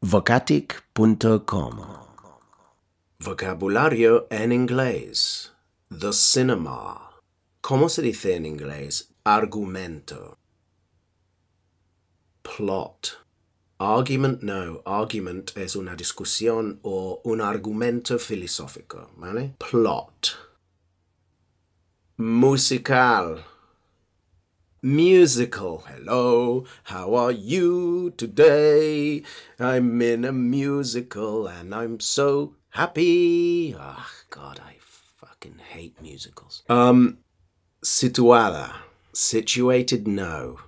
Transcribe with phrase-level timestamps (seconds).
[0.00, 1.80] Vocatic.com
[3.20, 5.52] Vocabulario en inglés.
[5.90, 7.20] The cinema.
[7.60, 9.12] ¿Cómo se dice en inglés?
[9.24, 10.38] Argumento.
[12.42, 13.24] Plot.
[13.78, 14.82] Argument no.
[14.86, 19.54] Argument es una discusión o un argumento filosófico, ¿vale?
[19.58, 20.36] Plot.
[22.16, 23.44] Musical.
[24.80, 25.82] Musical.
[25.88, 29.24] Hello, how are you today?
[29.58, 33.74] I'm in a musical and I'm so happy.
[33.76, 36.62] Ah, God, I fucking hate musicals.
[36.68, 37.18] Um,
[37.82, 38.72] situada.
[39.12, 40.60] Situated, no.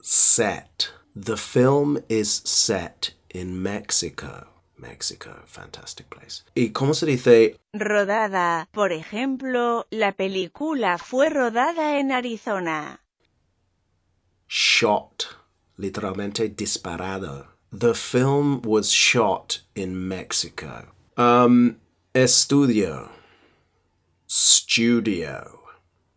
[0.00, 0.92] Set.
[1.14, 4.51] The film is set in Mexico.
[4.82, 6.42] Mexico, fantastic place.
[6.54, 13.00] ¿Y cómo se dice Rodada, por ejemplo, la película fue rodada en Arizona.
[14.48, 15.38] shot?
[15.78, 17.46] Literalmente disparado.
[17.72, 20.88] The film was shot in Mexico.
[21.16, 21.76] Um,
[22.14, 23.08] estudio.
[24.28, 25.60] Studio.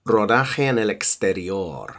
[0.06, 1.95] Rodaje en el exterior.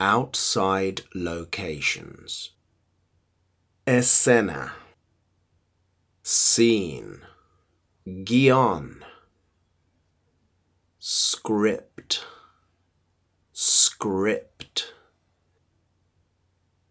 [0.00, 2.52] Outside locations.
[3.86, 4.72] Escena.
[6.56, 7.20] Scene.
[8.24, 9.04] Guion.
[10.98, 12.24] Script.
[13.52, 14.94] Script.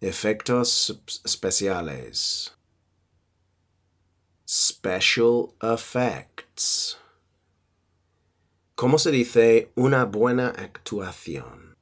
[0.04, 0.92] Efectos
[1.26, 2.52] especiales.
[4.46, 6.98] Special effects.
[8.78, 11.74] ¿Cómo se dice una buena actuación?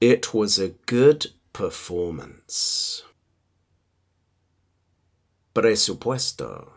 [0.00, 3.04] It was a good performance.
[5.60, 6.72] Presupuesto.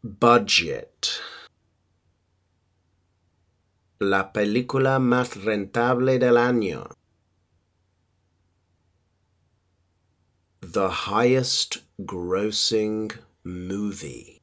[0.00, 1.08] Budget.
[3.98, 6.88] La película más rentable del año.
[10.60, 13.10] The highest grossing
[13.42, 14.40] movie.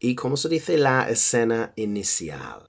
[0.00, 2.68] ¿Y cómo se dice la escena inicial?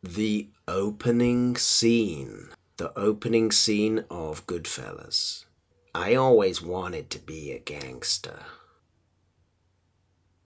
[0.00, 2.50] The opening scene.
[2.76, 5.46] The opening scene of Goodfellas.
[5.94, 8.40] I always wanted to be a gangster.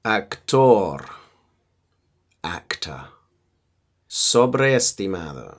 [0.04, 1.06] Actor.
[2.44, 3.04] Actor.
[4.08, 5.58] Sobreestimado.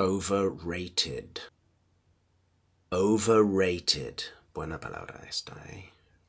[0.00, 1.40] Overrated.
[2.92, 4.24] Overrated.
[4.52, 5.82] Buena palabra esta, eh?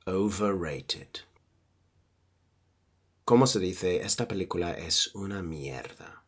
[0.07, 1.21] Overrated.
[3.31, 4.01] ¿Cómo se dice?
[4.01, 6.21] Esta película es una mierda.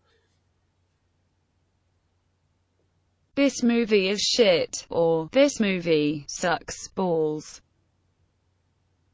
[3.36, 7.62] This movie is shit, or this movie sucks balls.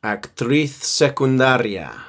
[0.04, 2.06] Actriz secundaria.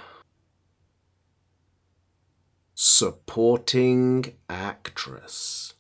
[2.75, 5.77] Supporting actress.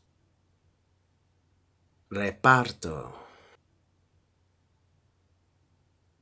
[2.11, 3.13] Reparto.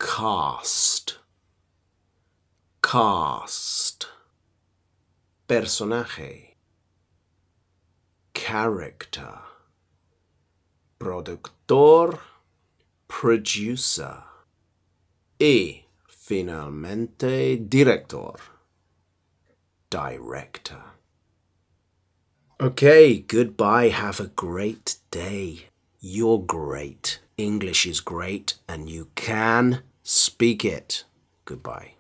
[0.01, 1.18] Cast.
[2.91, 4.07] Cast.
[5.47, 6.55] Personaje.
[8.33, 9.41] Character.
[10.99, 12.19] Productor.
[13.07, 14.23] Producer.
[15.39, 18.37] Y finalmente director.
[19.91, 20.83] Director.
[22.59, 23.91] Okay, goodbye.
[23.91, 25.67] Have a great day.
[26.01, 27.21] You're great.
[27.37, 31.05] English is great and you can speak it.
[31.45, 31.98] Goodbye.